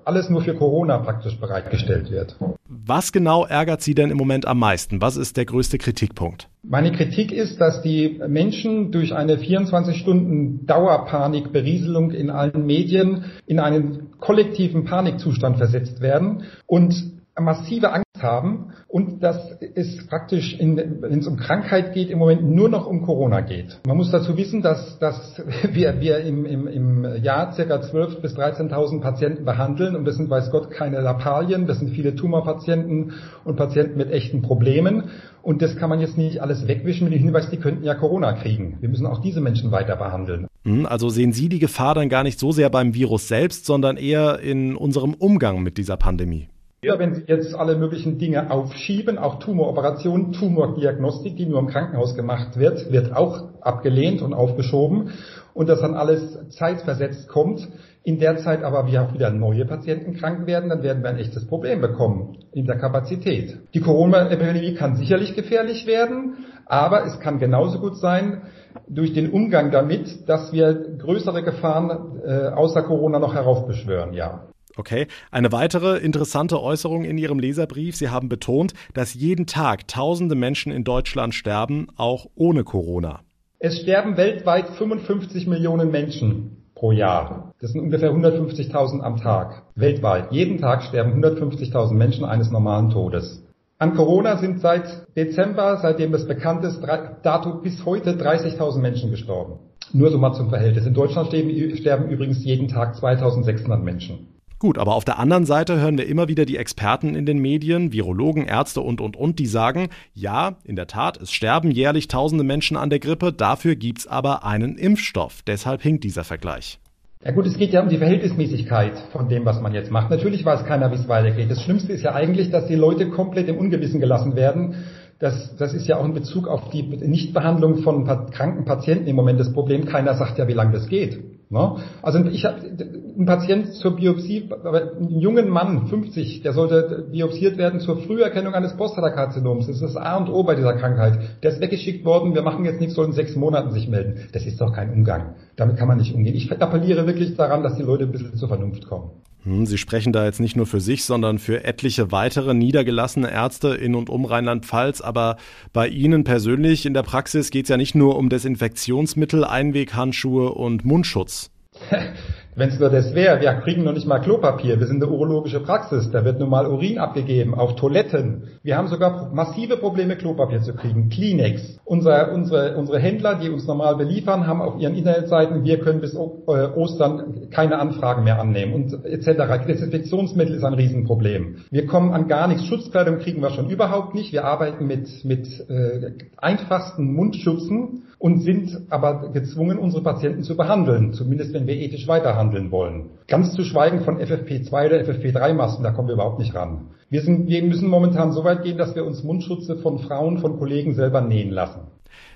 alles 0.06 0.30
nur 0.30 0.42
für 0.42 0.56
Corona 0.56 1.00
praktisch 1.00 1.38
bereitgestellt 1.40 2.12
wird. 2.12 2.36
Was 2.68 3.12
genau 3.12 3.46
ärgert 3.46 3.82
Sie 3.82 3.96
denn 3.96 4.12
im 4.12 4.18
Moment 4.18 4.48
am 4.48 4.60
meisten? 4.60 5.02
Was 5.02 5.18
ist 5.18 5.36
der 5.38 5.46
größte 5.46 5.78
Kritikpunkt? 5.78 6.48
Meine 6.64 6.92
Kritik 6.92 7.32
ist, 7.32 7.62
dass 7.62 7.82
die 7.82 8.20
Menschen 8.28 8.92
durch 8.92 9.14
eine 9.14 9.38
24-Stunden-Dauerpanik-Berieselung 9.38 12.12
in 12.12 12.30
allen 12.30 12.66
Medien 12.66 13.24
in 13.46 13.60
einen 13.60 14.10
kollektiven 14.20 14.84
Panikzustand 14.86 15.58
versetzt 15.58 16.02
werden 16.02 16.44
und 16.66 17.19
massive 17.42 17.92
Angst 17.92 18.06
haben 18.22 18.74
und 18.88 19.24
dass 19.24 19.38
es 19.76 20.06
praktisch, 20.08 20.58
wenn 20.60 21.20
es 21.20 21.28
um 21.28 21.38
Krankheit 21.38 21.94
geht, 21.94 22.10
im 22.10 22.20
Moment 22.20 22.44
nur 22.44 22.70
noch 22.70 22.88
um 22.88 23.04
Corona 23.04 23.42
geht. 23.42 23.80
Man 23.86 23.98
muss 23.98 24.12
dazu 24.12 24.38
wissen, 24.38 24.62
dass, 24.62 25.00
dass 25.00 25.42
wir, 25.72 26.00
wir 26.02 26.20
im, 26.20 26.46
im, 26.46 26.68
im 26.68 27.24
Jahr 27.24 27.56
ca. 27.56 27.62
12.000 27.62 28.22
bis 28.22 28.36
13.000 28.36 29.02
Patienten 29.02 29.46
behandeln 29.46 29.96
und 29.96 30.06
das 30.06 30.16
sind, 30.16 30.30
weiß 30.30 30.52
Gott, 30.52 30.72
keine 30.72 31.02
Lappalien, 31.02 31.68
das 31.68 31.80
sind 31.80 31.92
viele 31.92 32.16
Tumorpatienten 32.16 33.14
und 33.46 33.56
Patienten 33.56 33.98
mit 33.98 34.12
echten 34.12 34.42
Problemen 34.42 35.10
und 35.42 35.62
das 35.62 35.78
kann 35.78 35.90
man 35.90 36.00
jetzt 36.00 36.18
nicht 36.18 36.42
alles 36.42 36.68
wegwischen 36.68 37.06
mit 37.06 37.14
dem 37.14 37.24
Hinweis, 37.24 37.50
die 37.50 37.58
könnten 37.58 37.84
ja 37.84 37.96
Corona 37.96 38.34
kriegen. 38.34 38.78
Wir 38.82 38.90
müssen 38.90 39.06
auch 39.06 39.22
diese 39.22 39.42
Menschen 39.42 39.72
weiter 39.72 39.96
behandeln. 39.96 40.48
Hm, 40.64 40.86
also 40.86 41.10
sehen 41.10 41.32
Sie 41.32 41.50
die 41.50 41.60
Gefahr 41.60 41.96
dann 41.96 42.10
gar 42.10 42.24
nicht 42.24 42.40
so 42.40 42.52
sehr 42.52 42.70
beim 42.70 42.94
Virus 42.94 43.28
selbst, 43.28 43.66
sondern 43.66 43.98
eher 43.98 44.40
in 44.40 44.76
unserem 44.76 45.14
Umgang 45.14 45.64
mit 45.64 45.78
dieser 45.78 45.98
Pandemie? 45.98 46.50
Ja, 46.82 46.98
wenn 46.98 47.14
Sie 47.14 47.24
jetzt 47.28 47.54
alle 47.54 47.76
möglichen 47.76 48.20
Dinge 48.20 48.50
aufschieben, 48.52 49.18
auch 49.18 49.40
Tumoroperationen, 49.40 50.32
Tumordiagnostik, 50.32 51.36
die 51.36 51.46
nur 51.46 51.60
im 51.60 51.68
Krankenhaus 51.68 52.16
gemacht 52.16 52.58
wird, 52.58 52.90
wird 52.90 53.14
auch 53.14 53.50
abgelehnt 53.60 54.22
und 54.22 54.34
aufgeschoben 54.34 55.12
und 55.54 55.68
das 55.68 55.82
dann 55.82 55.94
alles 55.94 56.40
zeitversetzt 56.52 57.28
kommt. 57.28 57.68
In 58.06 58.18
der 58.18 58.38
Zeit 58.38 58.64
aber 58.64 58.88
wir 58.88 59.02
auch 59.02 59.14
wieder 59.14 59.30
neue 59.30 59.66
Patienten 59.66 60.14
krank 60.16 60.48
werden, 60.48 60.70
dann 60.70 60.82
werden 60.82 61.04
wir 61.04 61.10
ein 61.10 61.18
echtes 61.18 61.46
Problem 61.48 61.82
bekommen 61.82 62.38
in 62.54 62.66
der 62.66 62.78
Kapazität. 62.78 63.58
Die 63.74 63.82
Corona-Epidemie 63.82 64.74
kann 64.76 64.96
sicherlich 64.96 65.36
gefährlich 65.36 65.86
werden, 65.86 66.46
aber 66.66 67.06
es 67.06 67.20
kann 67.20 67.40
genauso 67.40 67.80
gut 67.80 67.98
sein, 67.98 68.44
durch 68.88 69.12
den 69.12 69.32
Umgang 69.32 69.72
damit, 69.72 70.30
dass 70.30 70.54
wir 70.54 70.74
größere 70.98 71.44
Gefahren 71.44 72.22
äh, 72.26 72.48
außer 72.48 72.84
Corona 72.84 73.20
noch 73.20 73.34
heraufbeschwören, 73.34 74.14
ja. 74.14 74.46
Okay. 74.80 75.08
Eine 75.30 75.52
weitere 75.52 75.98
interessante 75.98 76.64
Äußerung 76.64 77.04
in 77.04 77.18
Ihrem 77.18 77.38
Leserbrief. 77.38 77.98
Sie 77.98 78.12
haben 78.12 78.30
betont, 78.30 78.74
dass 78.94 79.14
jeden 79.14 79.46
Tag 79.46 79.90
tausende 79.90 80.36
Menschen 80.36 80.72
in 80.72 80.86
Deutschland 80.86 81.36
sterben, 81.36 81.88
auch 81.98 82.28
ohne 82.36 82.64
Corona. 82.64 83.20
Es 83.60 83.82
sterben 83.82 84.16
weltweit 84.16 84.70
55 84.70 85.48
Millionen 85.48 85.92
Menschen 85.92 86.72
pro 86.76 86.94
Jahr. 86.94 87.54
Das 87.60 87.74
sind 87.74 87.82
ungefähr 87.82 88.14
150.000 88.14 89.02
am 89.02 89.18
Tag. 89.18 89.64
Weltweit. 89.76 90.32
Jeden 90.32 90.60
Tag 90.60 90.84
sterben 90.84 91.22
150.000 91.22 91.92
Menschen 91.92 92.24
eines 92.24 92.50
normalen 92.50 92.90
Todes. 92.90 93.44
An 93.80 93.96
Corona 93.96 94.38
sind 94.38 94.62
seit 94.62 95.08
Dezember, 95.18 95.76
seitdem 95.82 96.14
es 96.14 96.26
bekannt 96.26 96.64
ist, 96.64 96.82
dato 97.24 97.56
bis 97.56 97.84
heute 97.84 98.12
30.000 98.12 98.80
Menschen 98.80 99.12
gestorben. 99.12 99.60
Nur 99.92 100.10
so 100.10 100.18
mal 100.18 100.32
zum 100.32 100.48
Verhältnis. 100.48 100.86
In 100.86 100.94
Deutschland 100.94 101.28
sterben 101.28 102.10
übrigens 102.10 102.46
jeden 102.46 102.70
Tag 102.70 102.96
2.600 102.96 103.76
Menschen. 103.80 104.39
Gut, 104.60 104.78
aber 104.78 104.96
auf 104.96 105.06
der 105.06 105.20
anderen 105.20 105.46
Seite 105.46 105.80
hören 105.80 105.98
wir 105.98 106.06
immer 106.06 106.28
wieder 106.28 106.44
die 106.44 106.58
Experten 106.58 107.16
in 107.16 107.26
den 107.26 107.40
Medien, 107.40 107.94
Virologen, 107.94 108.46
Ärzte 108.46 108.82
und, 108.82 109.00
und, 109.00 109.16
und, 109.16 109.40
die 109.40 109.46
sagen, 109.46 109.88
ja, 110.14 110.58
in 110.66 110.76
der 110.76 110.88
Tat, 110.88 111.16
es 111.16 111.32
sterben 111.32 111.72
jährlich 111.72 112.10
tausende 112.10 112.44
Menschen 112.44 112.76
an 112.76 112.90
der 112.90 113.00
Grippe, 113.00 113.32
dafür 113.32 113.78
gibt's 113.78 114.06
aber 114.06 114.44
einen 114.44 114.78
Impfstoff. 114.78 115.44
Deshalb 115.48 115.82
hinkt 115.82 116.04
dieser 116.04 116.26
Vergleich. 116.26 116.80
Ja 117.24 117.32
gut, 117.32 117.46
es 117.46 117.58
geht 117.58 117.72
ja 117.72 117.82
um 117.82 117.88
die 117.88 118.00
Verhältnismäßigkeit 118.00 119.00
von 119.14 119.30
dem, 119.30 119.46
was 119.46 119.62
man 119.62 119.74
jetzt 119.74 119.92
macht. 119.92 120.10
Natürlich 120.10 120.44
weiß 120.44 120.66
keiner, 120.66 120.92
wie 120.92 120.96
es 120.96 121.08
weitergeht. 121.08 121.50
Das 121.50 121.62
Schlimmste 121.62 121.94
ist 121.94 122.04
ja 122.04 122.14
eigentlich, 122.14 122.52
dass 122.52 122.68
die 122.68 122.76
Leute 122.76 123.10
komplett 123.10 123.48
im 123.48 123.58
Ungewissen 123.58 124.02
gelassen 124.02 124.36
werden. 124.36 124.76
Das, 125.20 125.56
das 125.56 125.74
ist 125.74 125.88
ja 125.88 125.98
auch 125.98 126.06
in 126.06 126.14
Bezug 126.14 126.50
auf 126.50 126.70
die 126.70 126.84
Nichtbehandlung 126.84 127.78
von 127.78 128.06
kranken 128.06 128.66
Patienten 128.66 129.08
im 129.08 129.16
Moment 129.16 129.40
das 129.40 129.54
Problem. 129.54 129.86
Keiner 129.86 130.16
sagt 130.16 130.38
ja, 130.38 130.50
wie 130.50 130.54
lange 130.54 130.74
das 130.74 130.88
geht. 130.88 131.39
Ne? 131.52 131.78
Also 132.04 132.24
ich 132.26 132.46
habe 132.46 132.62
einen 132.62 133.26
Patient 133.26 133.74
zur 133.74 133.96
Biopsie, 133.96 134.50
einen 134.64 135.20
jungen 135.20 135.50
Mann, 135.50 135.88
50, 135.88 136.44
der 136.44 136.54
sollte 136.54 137.08
biopsiert 137.12 137.58
werden 137.58 137.80
zur 137.80 137.98
Früherkennung 137.98 138.54
eines 138.54 138.78
Prostatakarzinoms. 138.78 139.66
Das 139.66 139.78
ist 139.78 139.82
das 139.82 139.98
A 139.98 140.18
und 140.18 140.30
O 140.30 140.44
bei 140.44 140.54
dieser 140.54 140.76
Krankheit. 140.76 141.18
Der 141.42 141.52
ist 141.52 141.60
weggeschickt 141.60 142.06
worden, 142.06 142.36
wir 142.36 142.44
machen 142.44 142.66
jetzt 142.66 142.80
nichts, 142.80 142.94
soll 142.94 143.08
in 143.08 143.14
sechs 143.14 143.36
Monaten 143.36 143.72
sich 143.72 143.88
melden. 143.88 144.28
Das 144.32 144.46
ist 144.46 144.62
doch 144.62 144.74
kein 144.74 144.94
Umgang. 144.94 145.36
Damit 145.56 145.78
kann 145.78 145.88
man 145.88 145.98
nicht 145.98 146.14
umgehen. 146.14 146.36
Ich 146.36 146.52
appelliere 146.52 147.08
wirklich 147.08 147.36
daran, 147.36 147.64
dass 147.64 147.76
die 147.78 147.84
Leute 147.84 148.04
ein 148.04 148.12
bisschen 148.12 148.36
zur 148.36 148.48
Vernunft 148.48 148.88
kommen. 148.88 149.10
Hm, 149.44 149.66
Sie 149.66 149.78
sprechen 149.78 150.12
da 150.12 150.26
jetzt 150.26 150.40
nicht 150.40 150.56
nur 150.56 150.66
für 150.66 150.82
sich, 150.82 151.06
sondern 151.06 151.40
für 151.40 151.64
etliche 151.64 152.12
weitere 152.12 152.54
niedergelassene 152.54 153.32
Ärzte 153.32 153.70
in 153.70 153.96
und 153.96 154.10
um 154.10 154.26
Rheinland-Pfalz. 154.26 155.02
Aber 155.02 155.38
bei 155.74 155.88
Ihnen 155.88 156.24
persönlich 156.24 156.86
in 156.86 156.94
der 156.94 157.04
Praxis 157.04 157.50
geht 157.50 157.66
es 157.66 157.70
ja 157.70 157.78
nicht 157.78 157.96
nur 157.96 158.18
um 158.18 158.30
Desinfektionsmittel, 158.30 159.44
Einweghandschuhe 159.44 160.52
und 160.52 160.86
Mundschutz. 160.86 161.52
Wenn 162.60 162.72
es 162.72 162.80
nur 162.80 162.90
das 162.90 163.16
wäre, 163.16 163.40
wir 163.40 163.54
kriegen 163.54 163.86
noch 163.86 163.94
nicht 163.94 164.06
mal 164.06 164.20
Klopapier. 164.20 164.82
Wir 164.82 164.88
sind 164.88 165.02
eine 165.02 165.10
urologische 165.10 165.62
Praxis. 165.62 166.12
Da 166.12 166.26
wird 166.26 166.42
nun 166.42 166.50
mal 166.50 166.68
Urin 166.68 167.00
abgegeben 167.00 167.56
auf 167.56 167.78
Toiletten. 167.78 168.50
Wir 168.64 168.76
haben 168.76 168.90
sogar 168.90 169.32
massive 169.34 169.78
Probleme, 169.78 170.18
Klopapier 170.18 170.62
zu 170.62 170.74
kriegen. 170.74 171.08
Kleenex. 171.08 171.80
Unser, 171.86 172.34
unsere, 172.34 172.76
unsere 172.76 173.00
Händler, 173.00 173.36
die 173.36 173.50
uns 173.50 173.66
normal 173.66 173.96
beliefern, 173.96 174.46
haben 174.46 174.62
auf 174.62 174.78
ihren 174.78 174.94
Internetseiten, 174.94 175.64
wir 175.64 175.80
können 175.80 176.02
bis 176.02 176.14
äh, 176.14 176.18
Ostern 176.18 177.48
keine 177.50 177.80
Anfragen 177.80 178.26
mehr 178.26 178.42
annehmen 178.42 178.74
und 178.74 179.06
etc. 179.06 179.66
Desinfektionsmittel 179.66 180.56
ist 180.56 180.66
ein 180.66 180.74
Riesenproblem. 180.74 181.60
Wir 181.72 181.88
kommen 181.88 182.12
an 182.12 182.28
gar 182.28 182.50
nichts. 182.50 182.66
Schutzkleidung 182.66 183.20
kriegen 183.20 183.42
wir 183.42 183.52
schon 183.52 183.70
überhaupt 183.70 184.16
nicht. 184.16 184.34
Wir 184.34 184.44
arbeiten 184.44 184.86
mit, 184.86 185.24
mit 185.24 185.48
äh, 185.70 186.12
einfachsten 186.36 187.14
Mundschützen 187.14 188.04
und 188.18 188.42
sind 188.42 188.88
aber 188.90 189.32
gezwungen, 189.32 189.80
unsere 189.80 190.04
Patienten 190.04 190.44
zu 190.44 190.58
behandeln, 190.58 191.14
zumindest 191.14 191.54
wenn 191.54 191.68
wir 191.68 191.76
ethisch 191.78 192.06
weiterhandeln 192.06 192.49
wollen. 192.72 193.12
Ganz 193.28 193.54
zu 193.54 193.64
schweigen 193.64 194.02
von 194.02 194.18
FFP2 194.18 194.86
oder 194.86 195.02
FFP3-Masken, 195.02 195.84
da 195.84 195.92
kommen 195.92 196.08
wir 196.08 196.16
überhaupt 196.16 196.40
nicht 196.40 196.56
ran. 196.56 196.92
Wir, 197.10 197.22
sind, 197.22 197.48
wir 197.48 197.64
müssen 197.64 197.90
momentan 197.90 198.32
so 198.34 198.44
weit 198.44 198.64
gehen, 198.64 198.78
dass 198.78 198.96
wir 198.96 199.06
uns 199.06 199.24
Mundschutze 199.24 199.78
von 199.78 200.00
Frauen, 200.00 200.40
von 200.40 200.60
Kollegen 200.60 200.94
selber 200.94 201.22
nähen 201.22 201.52
lassen. 201.52 201.82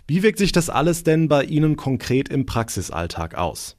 Wie 0.07 0.23
wirkt 0.23 0.39
sich 0.39 0.51
das 0.51 0.69
alles 0.69 1.03
denn 1.03 1.27
bei 1.27 1.43
Ihnen 1.43 1.75
konkret 1.75 2.29
im 2.29 2.45
Praxisalltag 2.45 3.37
aus? 3.37 3.77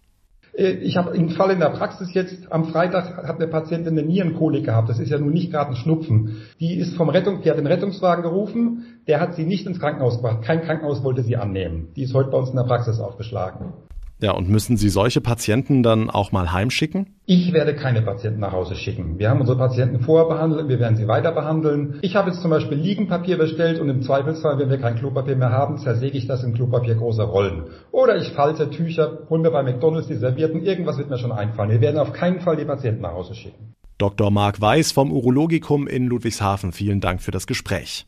Äh, 0.56 0.72
ich 0.74 0.96
habe 0.96 1.12
einen 1.12 1.30
Fall 1.30 1.50
in 1.50 1.60
der 1.60 1.70
Praxis 1.70 2.14
jetzt. 2.14 2.50
Am 2.50 2.66
Freitag 2.66 3.16
hat 3.16 3.36
eine 3.36 3.48
Patientin 3.48 3.98
eine 3.98 4.06
Nierenkolik 4.06 4.64
gehabt. 4.64 4.88
Das 4.88 4.98
ist 4.98 5.10
ja 5.10 5.18
nun 5.18 5.32
nicht 5.32 5.50
gerade 5.50 5.70
ein 5.70 5.76
Schnupfen. 5.76 6.42
Die 6.60 6.76
ist 6.76 6.96
vom 6.96 7.08
Rettung, 7.08 7.42
die 7.42 7.50
hat 7.50 7.58
den 7.58 7.66
Rettungswagen 7.66 8.22
gerufen. 8.22 9.00
Der 9.06 9.20
hat 9.20 9.34
sie 9.34 9.44
nicht 9.44 9.66
ins 9.66 9.80
Krankenhaus 9.80 10.16
gebracht. 10.16 10.42
Kein 10.42 10.62
Krankenhaus 10.62 11.02
wollte 11.02 11.22
sie 11.22 11.36
annehmen. 11.36 11.88
Die 11.96 12.04
ist 12.04 12.14
heute 12.14 12.30
bei 12.30 12.38
uns 12.38 12.50
in 12.50 12.56
der 12.56 12.64
Praxis 12.64 13.00
aufgeschlagen. 13.00 13.72
Ja, 14.21 14.33
und 14.33 14.49
müssen 14.49 14.76
Sie 14.76 14.88
solche 14.88 15.21
Patienten 15.21 15.83
dann 15.83 16.09
auch 16.09 16.30
mal 16.30 16.52
heimschicken? 16.52 17.14
Ich 17.26 17.52
werde 17.52 17.75
keine 17.75 18.00
Patienten 18.02 18.40
nach 18.40 18.52
Hause 18.52 18.76
schicken. 18.76 19.18
Wir 19.18 19.28
haben 19.28 19.40
unsere 19.40 19.59
Patienten 19.59 20.00
vorher 20.00 20.28
behandelt, 20.28 20.68
wir 20.68 20.78
werden 20.78 20.97
sie 20.97 21.09
weiter 21.09 21.33
behandeln. 21.33 21.99
Ich 22.02 22.14
habe 22.14 22.30
jetzt 22.30 22.40
zum 22.40 22.50
Beispiel 22.50 22.78
Liegenpapier 22.78 23.38
bestellt 23.38 23.80
und 23.80 23.88
im 23.88 24.02
Zweifelsfall, 24.02 24.59
wenn 24.59 24.71
wir 24.71 24.78
kein 24.78 24.97
Klopapier 24.97 25.37
mehr 25.37 25.50
haben, 25.50 25.78
zersäge 25.78 26.16
ich 26.16 26.26
das 26.26 26.44
in 26.44 26.54
Klopapier 26.54 26.94
große 26.94 27.23
Rollen. 27.23 27.64
Oder 27.90 28.16
ich 28.16 28.28
falte 28.30 28.71
Tücher, 28.71 29.26
mir 29.30 29.50
bei 29.50 29.62
McDonalds 29.62 30.06
die 30.06 30.14
Servierten, 30.14 30.62
irgendwas 30.62 30.97
wird 30.97 31.11
mir 31.11 31.18
schon 31.18 31.33
einfallen. 31.33 31.71
Wir 31.71 31.80
werden 31.80 31.99
auf 31.99 32.12
keinen 32.12 32.40
Fall 32.40 32.56
die 32.56 32.64
Patienten 32.64 33.02
nach 33.02 33.12
Hause 33.12 33.35
schicken. 33.35 33.75
Dr. 33.99 34.30
Marc 34.30 34.61
Weiß 34.61 34.92
vom 34.92 35.12
Urologikum 35.12 35.87
in 35.87 36.06
Ludwigshafen, 36.06 36.73
vielen 36.73 37.00
Dank 37.00 37.21
für 37.21 37.30
das 37.30 37.47
Gespräch. 37.47 38.06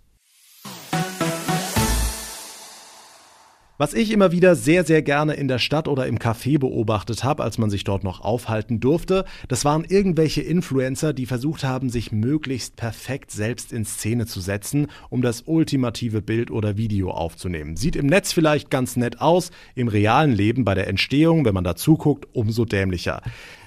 Was 3.78 3.92
ich 3.92 4.10
immer 4.10 4.32
wieder 4.32 4.56
sehr, 4.56 4.84
sehr 4.84 5.02
gerne 5.02 5.34
in 5.34 5.48
der 5.48 5.58
Stadt 5.58 5.86
oder 5.86 6.06
im 6.06 6.18
Café 6.18 6.58
beobachtet 6.58 7.24
habe, 7.24 7.42
als 7.42 7.58
man 7.58 7.68
sich 7.68 7.84
dort 7.84 8.04
noch 8.04 8.22
aufhalten 8.22 8.80
durfte, 8.80 9.26
das 9.48 9.66
waren 9.66 9.84
irgendwelche 9.84 10.40
Influencer, 10.40 11.12
die 11.12 11.26
versucht 11.26 11.62
haben, 11.62 11.90
sich 11.90 12.10
möglichst 12.10 12.76
perfekt 12.76 13.30
selbst 13.30 13.74
in 13.74 13.84
Szene 13.84 14.24
zu 14.24 14.40
setzen, 14.40 14.86
um 15.10 15.20
das 15.20 15.42
ultimative 15.44 16.22
Bild 16.22 16.50
oder 16.50 16.78
Video 16.78 17.10
aufzunehmen. 17.10 17.76
Sieht 17.76 17.96
im 17.96 18.06
Netz 18.06 18.32
vielleicht 18.32 18.70
ganz 18.70 18.96
nett 18.96 19.20
aus, 19.20 19.50
im 19.74 19.88
realen 19.88 20.32
Leben 20.32 20.64
bei 20.64 20.74
der 20.74 20.86
Entstehung, 20.86 21.44
wenn 21.44 21.52
man 21.52 21.64
da 21.64 21.76
zuguckt, 21.76 22.28
umso 22.32 22.64
dämlicher. 22.64 23.20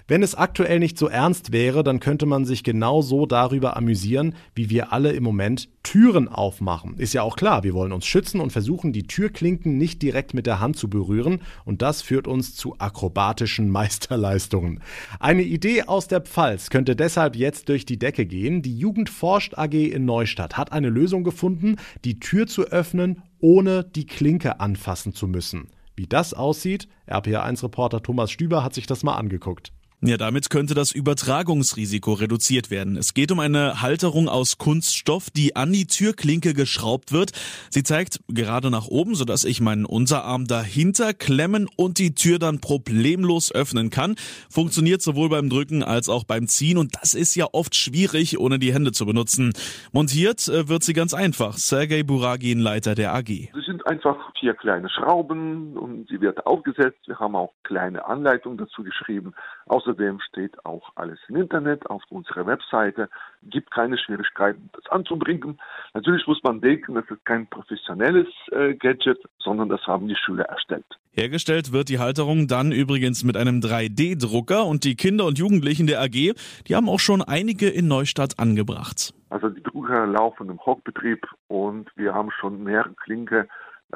Wenn 0.09 0.23
es 0.23 0.33
aktuell 0.33 0.79
nicht 0.79 0.97
so 0.97 1.07
ernst 1.07 1.51
wäre, 1.51 1.83
dann 1.83 1.99
könnte 1.99 2.25
man 2.25 2.43
sich 2.43 2.63
genau 2.63 3.03
so 3.03 3.27
darüber 3.27 3.77
amüsieren, 3.77 4.33
wie 4.55 4.71
wir 4.71 4.91
alle 4.91 5.11
im 5.11 5.21
Moment 5.21 5.69
Türen 5.83 6.27
aufmachen. 6.27 6.97
Ist 6.97 7.13
ja 7.13 7.21
auch 7.21 7.35
klar, 7.35 7.61
wir 7.61 7.75
wollen 7.75 7.91
uns 7.91 8.07
schützen 8.07 8.41
und 8.41 8.49
versuchen, 8.51 8.91
die 8.91 9.03
Türklinken 9.03 9.77
nicht 9.77 10.01
direkt 10.01 10.33
mit 10.33 10.47
der 10.47 10.59
Hand 10.59 10.77
zu 10.77 10.89
berühren 10.89 11.41
und 11.63 11.83
das 11.83 12.01
führt 12.01 12.27
uns 12.27 12.55
zu 12.55 12.73
akrobatischen 12.79 13.69
Meisterleistungen. 13.69 14.81
Eine 15.19 15.43
Idee 15.43 15.83
aus 15.83 16.07
der 16.07 16.21
Pfalz 16.21 16.71
könnte 16.71 16.95
deshalb 16.95 17.35
jetzt 17.35 17.69
durch 17.69 17.85
die 17.85 17.99
Decke 17.99 18.25
gehen. 18.25 18.63
Die 18.63 18.75
Jugend 18.75 19.11
forscht 19.11 19.59
AG 19.59 19.73
in 19.75 20.05
Neustadt 20.05 20.57
hat 20.57 20.71
eine 20.71 20.89
Lösung 20.89 21.23
gefunden, 21.23 21.75
die 22.03 22.19
Tür 22.19 22.47
zu 22.47 22.63
öffnen, 22.63 23.21
ohne 23.41 23.83
die 23.83 24.07
Klinke 24.07 24.59
anfassen 24.59 25.13
zu 25.13 25.27
müssen. 25.27 25.67
Wie 25.95 26.07
das 26.07 26.33
aussieht, 26.33 26.87
RPA1-Reporter 27.07 28.01
Thomas 28.01 28.31
Stüber 28.31 28.63
hat 28.63 28.73
sich 28.73 28.87
das 28.87 29.03
mal 29.03 29.15
angeguckt. 29.15 29.71
Ja, 30.01 30.15
damit 30.15 30.50
könnte 30.50 30.75
das 30.75 30.94
Übertragungsrisiko 30.94 32.13
reduziert 32.13 32.72
werden. 32.72 32.96
Es 32.96 33.13
geht 33.13 33.34
um 33.34 33.41
eine 33.41 33.82
Halterung 33.82 34.29
aus 34.29 34.58
Kunststoff, 34.58 35.29
die 35.29 35.58
an 35.58 35.74
die 35.74 35.88
Türklinke 35.88 36.53
geschraubt 36.53 37.12
wird. 37.12 37.32
Sie 37.70 37.84
zeigt 37.84 38.22
gerade 38.29 38.72
nach 38.72 38.88
oben, 38.88 39.13
sodass 39.13 39.44
ich 39.44 39.60
meinen 39.60 39.84
Unterarm 39.84 40.46
dahinter 40.46 41.13
klemmen 41.13 41.68
und 41.75 41.98
die 41.98 42.15
Tür 42.15 42.39
dann 42.39 42.62
problemlos 42.62 43.53
öffnen 43.53 43.89
kann. 43.89 44.15
Funktioniert 44.50 45.01
sowohl 45.01 45.27
beim 45.27 45.50
Drücken 45.50 45.84
als 45.84 46.08
auch 46.08 46.24
beim 46.24 46.48
Ziehen 46.48 46.77
und 46.77 46.96
das 47.01 47.13
ist 47.13 47.36
ja 47.36 47.48
oft 47.51 47.75
schwierig, 47.75 48.39
ohne 48.39 48.58
die 48.58 48.74
Hände 48.74 48.94
zu 48.94 49.06
benutzen. 49.06 49.51
Montiert 49.91 50.48
äh, 50.48 50.70
wird 50.70 50.84
sie 50.84 50.94
ganz 50.94 51.13
einfach. 51.13 51.58
Sergei 51.58 52.03
Buragin, 52.03 52.60
Leiter 52.60 52.96
der 52.96 53.13
AG. 53.13 53.27
Sie 53.27 53.50
sind 53.65 53.86
einfach 53.86 54.15
vier 54.39 54.53
kleine 54.53 54.89
Schrauben 54.89 55.75
und 55.75 56.08
sie 56.08 56.22
wird 56.22 56.46
aufgesetzt. 56.46 57.00
Wir 57.06 57.20
haben 57.20 57.36
auch 57.36 57.51
kleine 57.63 58.06
Anleitungen 58.06 58.58
dazu 58.58 58.82
geschrieben. 58.84 59.34
Außer 59.65 59.88
Außerdem 59.89 60.19
steht 60.19 60.65
auch 60.65 60.91
alles 60.96 61.17
im 61.29 61.38
Internet 61.38 61.89
auf 61.89 62.03
unserer 62.10 62.46
Webseite. 62.46 63.10
Gibt 63.41 63.72
keine 63.72 63.98
Schwierigkeiten, 63.98 64.69
das 64.74 64.86
anzubringen. 64.91 65.60
Natürlich 65.96 66.27
muss 66.27 66.39
man 66.43 66.62
denken, 66.62 66.93
das 66.93 67.05
ist 67.10 67.25
kein 67.25 67.48
professionelles 67.48 68.27
äh, 68.51 68.75
Gadget, 68.75 69.17
sondern 69.39 69.67
das 69.67 69.81
haben 69.88 70.08
die 70.08 70.15
Schüler 70.15 70.43
erstellt. 70.43 70.86
Hergestellt 71.13 71.74
wird 71.74 71.89
die 71.89 71.98
Halterung 71.98 72.48
dann 72.48 72.72
übrigens 72.72 73.24
mit 73.24 73.36
einem 73.36 73.62
3D-Drucker 73.62 74.63
und 74.67 74.84
die 74.84 74.96
Kinder 74.96 75.25
und 75.25 75.39
Jugendlichen 75.39 75.88
der 75.88 76.01
AG, 76.01 76.36
die 76.67 76.75
haben 76.75 76.88
auch 76.88 77.00
schon 77.00 77.24
einige 77.24 77.67
in 77.67 77.88
Neustadt 77.88 78.38
angebracht. 78.38 79.15
Also 79.31 79.50
die 79.50 79.63
Drucker 79.63 80.05
laufen 80.05 80.50
im 80.50 80.60
Hochbetrieb 80.60 81.25
und 81.48 81.89
wir 81.96 82.13
haben 82.13 82.29
schon 82.29 82.63
mehrere 82.63 82.93
Klinke 82.93 83.48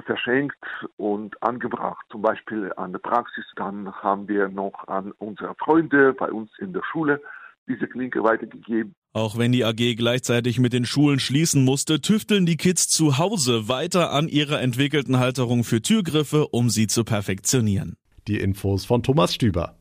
verschenkt 0.06 0.58
und 0.98 1.42
angebracht, 1.44 2.06
zum 2.12 2.22
Beispiel 2.22 2.72
an 2.78 2.92
der 2.92 3.00
Praxis. 3.00 3.46
Dann 3.56 3.92
haben 3.94 4.28
wir 4.28 4.50
noch 4.50 4.88
an 4.88 5.12
unsere 5.20 5.56
Freunde 5.56 6.14
bei 6.14 6.32
uns 6.32 6.52
in 6.60 6.74
der 6.74 6.84
Schule 6.92 7.22
diese 7.68 7.88
Klinke 7.88 8.24
weitergegeben. 8.24 8.96
Auch 9.14 9.38
wenn 9.38 9.52
die 9.52 9.64
AG 9.64 9.96
gleichzeitig 9.96 10.60
mit 10.60 10.74
den 10.74 10.86
Schulen 10.86 11.20
schließen 11.20 11.64
musste, 11.64 12.02
tüfteln 12.02 12.46
die 12.46 12.58
Kids 12.58 12.88
zu 12.90 13.18
Hause 13.20 13.70
weiter 13.70 14.12
an 14.12 14.28
ihrer 14.28 14.62
entwickelten 14.62 15.20
Halterung 15.20 15.64
für 15.64 15.82
Türgriffe, 15.82 16.48
um 16.48 16.70
sie 16.70 16.88
zu 16.88 17.04
perfektionieren. 17.04 17.96
Die 18.28 18.40
Infos 18.40 18.86
von 18.86 19.04
Thomas 19.04 19.34
Stüber. 19.34 19.76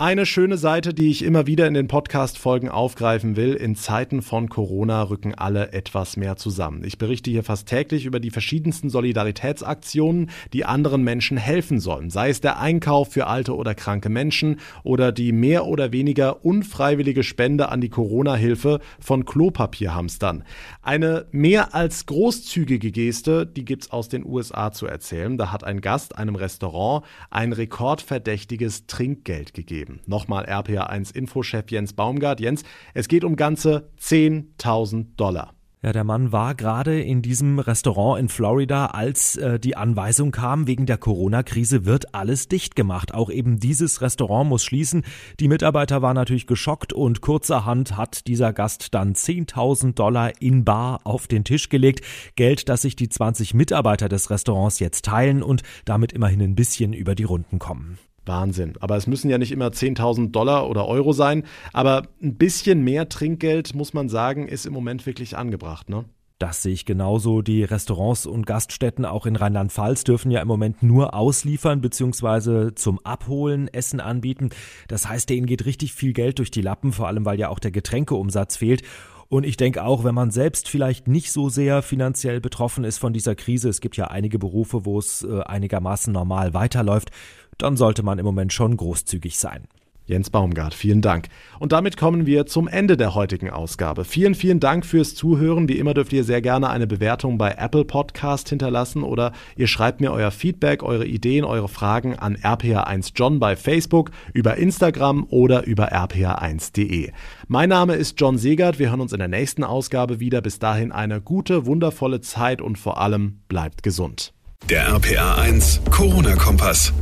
Eine 0.00 0.26
schöne 0.26 0.58
Seite, 0.58 0.94
die 0.94 1.10
ich 1.10 1.24
immer 1.24 1.48
wieder 1.48 1.66
in 1.66 1.74
den 1.74 1.88
Podcast-Folgen 1.88 2.68
aufgreifen 2.68 3.34
will. 3.34 3.54
In 3.54 3.74
Zeiten 3.74 4.22
von 4.22 4.48
Corona 4.48 5.02
rücken 5.02 5.34
alle 5.34 5.72
etwas 5.72 6.16
mehr 6.16 6.36
zusammen. 6.36 6.84
Ich 6.84 6.98
berichte 6.98 7.32
hier 7.32 7.42
fast 7.42 7.66
täglich 7.66 8.06
über 8.06 8.20
die 8.20 8.30
verschiedensten 8.30 8.90
Solidaritätsaktionen, 8.90 10.30
die 10.52 10.64
anderen 10.64 11.02
Menschen 11.02 11.36
helfen 11.36 11.80
sollen. 11.80 12.10
Sei 12.10 12.30
es 12.30 12.40
der 12.40 12.60
Einkauf 12.60 13.10
für 13.12 13.26
alte 13.26 13.56
oder 13.56 13.74
kranke 13.74 14.08
Menschen 14.08 14.60
oder 14.84 15.10
die 15.10 15.32
mehr 15.32 15.66
oder 15.66 15.90
weniger 15.90 16.44
unfreiwillige 16.44 17.24
Spende 17.24 17.68
an 17.68 17.80
die 17.80 17.88
Corona-Hilfe 17.88 18.78
von 19.00 19.24
Klopapierhamstern. 19.24 20.44
Eine 20.80 21.26
mehr 21.32 21.74
als 21.74 22.06
großzügige 22.06 22.92
Geste, 22.92 23.46
die 23.46 23.64
gibt's 23.64 23.90
aus 23.90 24.08
den 24.08 24.24
USA 24.24 24.70
zu 24.70 24.86
erzählen. 24.86 25.36
Da 25.36 25.50
hat 25.50 25.64
ein 25.64 25.80
Gast 25.80 26.16
einem 26.16 26.36
Restaurant 26.36 27.04
ein 27.30 27.52
rekordverdächtiges 27.52 28.86
Trinkgeld 28.86 29.54
gegeben 29.54 29.87
geben. 29.88 30.00
Nochmal 30.06 30.46
RPA1 30.46 31.14
Infochef 31.14 31.70
Jens 31.70 31.92
Baumgart. 31.92 32.40
Jens, 32.40 32.62
es 32.94 33.08
geht 33.08 33.24
um 33.24 33.36
ganze 33.36 33.90
10.000 34.00 35.16
Dollar. 35.16 35.54
Ja, 35.80 35.92
der 35.92 36.02
Mann 36.02 36.32
war 36.32 36.56
gerade 36.56 37.00
in 37.00 37.22
diesem 37.22 37.60
Restaurant 37.60 38.18
in 38.18 38.28
Florida, 38.28 38.86
als 38.86 39.36
äh, 39.36 39.60
die 39.60 39.76
Anweisung 39.76 40.32
kam, 40.32 40.66
wegen 40.66 40.86
der 40.86 40.98
Corona-Krise 40.98 41.84
wird 41.84 42.16
alles 42.16 42.48
dicht 42.48 42.74
gemacht. 42.74 43.14
Auch 43.14 43.30
eben 43.30 43.60
dieses 43.60 44.00
Restaurant 44.00 44.48
muss 44.48 44.64
schließen. 44.64 45.04
Die 45.38 45.46
Mitarbeiter 45.46 46.02
waren 46.02 46.16
natürlich 46.16 46.48
geschockt 46.48 46.92
und 46.92 47.20
kurzerhand 47.20 47.96
hat 47.96 48.26
dieser 48.26 48.52
Gast 48.52 48.92
dann 48.92 49.14
10.000 49.14 49.94
Dollar 49.94 50.32
in 50.42 50.64
Bar 50.64 50.98
auf 51.04 51.28
den 51.28 51.44
Tisch 51.44 51.68
gelegt. 51.68 52.04
Geld, 52.34 52.68
das 52.68 52.82
sich 52.82 52.96
die 52.96 53.08
20 53.08 53.54
Mitarbeiter 53.54 54.08
des 54.08 54.30
Restaurants 54.30 54.80
jetzt 54.80 55.04
teilen 55.04 55.44
und 55.44 55.62
damit 55.84 56.12
immerhin 56.12 56.42
ein 56.42 56.56
bisschen 56.56 56.92
über 56.92 57.14
die 57.14 57.22
Runden 57.22 57.60
kommen. 57.60 57.98
Wahnsinn. 58.28 58.74
Aber 58.80 58.96
es 58.96 59.06
müssen 59.06 59.30
ja 59.30 59.38
nicht 59.38 59.52
immer 59.52 59.68
10.000 59.68 60.30
Dollar 60.30 60.68
oder 60.70 60.86
Euro 60.86 61.12
sein. 61.12 61.44
Aber 61.72 62.02
ein 62.22 62.36
bisschen 62.36 62.82
mehr 62.82 63.08
Trinkgeld, 63.08 63.74
muss 63.74 63.94
man 63.94 64.08
sagen, 64.08 64.46
ist 64.46 64.66
im 64.66 64.72
Moment 64.72 65.06
wirklich 65.06 65.36
angebracht, 65.36 65.88
ne? 65.88 66.04
Das 66.38 66.62
sehe 66.62 66.72
ich 66.72 66.84
genauso. 66.84 67.42
Die 67.42 67.64
Restaurants 67.64 68.24
und 68.24 68.46
Gaststätten 68.46 69.04
auch 69.04 69.26
in 69.26 69.34
Rheinland-Pfalz 69.34 70.04
dürfen 70.04 70.30
ja 70.30 70.40
im 70.40 70.46
Moment 70.46 70.84
nur 70.84 71.14
ausliefern 71.14 71.80
bzw. 71.80 72.76
zum 72.76 73.04
Abholen 73.04 73.66
Essen 73.66 73.98
anbieten. 73.98 74.50
Das 74.86 75.08
heißt, 75.08 75.28
denen 75.28 75.46
geht 75.46 75.66
richtig 75.66 75.94
viel 75.94 76.12
Geld 76.12 76.38
durch 76.38 76.52
die 76.52 76.62
Lappen, 76.62 76.92
vor 76.92 77.08
allem 77.08 77.24
weil 77.24 77.40
ja 77.40 77.48
auch 77.48 77.58
der 77.58 77.72
Getränkeumsatz 77.72 78.56
fehlt. 78.56 78.82
Und 79.28 79.44
ich 79.44 79.56
denke 79.56 79.84
auch, 79.84 80.04
wenn 80.04 80.14
man 80.14 80.30
selbst 80.30 80.68
vielleicht 80.68 81.08
nicht 81.08 81.32
so 81.32 81.48
sehr 81.48 81.82
finanziell 81.82 82.40
betroffen 82.40 82.84
ist 82.84 82.98
von 82.98 83.12
dieser 83.12 83.34
Krise, 83.34 83.68
es 83.68 83.80
gibt 83.80 83.96
ja 83.96 84.06
einige 84.06 84.38
Berufe, 84.38 84.86
wo 84.86 84.98
es 84.98 85.22
äh, 85.22 85.42
einigermaßen 85.42 86.12
normal 86.12 86.54
weiterläuft, 86.54 87.10
dann 87.58 87.76
sollte 87.76 88.02
man 88.02 88.18
im 88.18 88.24
Moment 88.24 88.52
schon 88.52 88.76
großzügig 88.76 89.38
sein. 89.38 89.68
Jens 90.08 90.30
Baumgart, 90.30 90.72
vielen 90.72 91.02
Dank. 91.02 91.28
Und 91.58 91.72
damit 91.72 91.98
kommen 91.98 92.24
wir 92.24 92.46
zum 92.46 92.66
Ende 92.66 92.96
der 92.96 93.14
heutigen 93.14 93.50
Ausgabe. 93.50 94.06
Vielen, 94.06 94.34
vielen 94.34 94.58
Dank 94.58 94.86
fürs 94.86 95.14
Zuhören. 95.14 95.68
Wie 95.68 95.78
immer 95.78 95.92
dürft 95.92 96.14
ihr 96.14 96.24
sehr 96.24 96.40
gerne 96.40 96.70
eine 96.70 96.86
Bewertung 96.86 97.36
bei 97.36 97.52
Apple 97.58 97.84
Podcast 97.84 98.48
hinterlassen 98.48 99.02
oder 99.02 99.32
ihr 99.54 99.66
schreibt 99.66 100.00
mir 100.00 100.10
euer 100.10 100.30
Feedback, 100.30 100.82
eure 100.82 101.04
Ideen, 101.04 101.44
eure 101.44 101.68
Fragen 101.68 102.18
an 102.18 102.36
rpa1john 102.36 103.38
bei 103.38 103.54
Facebook, 103.54 104.10
über 104.32 104.56
Instagram 104.56 105.26
oder 105.28 105.66
über 105.66 105.92
rpa1.de. 105.92 107.12
Mein 107.46 107.68
Name 107.68 107.94
ist 107.94 108.18
John 108.18 108.38
Segert. 108.38 108.78
Wir 108.78 108.88
hören 108.88 109.02
uns 109.02 109.12
in 109.12 109.18
der 109.18 109.28
nächsten 109.28 109.62
Ausgabe 109.62 110.20
wieder. 110.20 110.40
Bis 110.40 110.58
dahin 110.58 110.90
eine 110.90 111.20
gute, 111.20 111.66
wundervolle 111.66 112.22
Zeit 112.22 112.62
und 112.62 112.78
vor 112.78 112.98
allem 112.98 113.40
bleibt 113.48 113.82
gesund. 113.82 114.32
Der 114.70 114.88
RPA1 114.88 115.90
Corona-Kompass. 115.90 116.94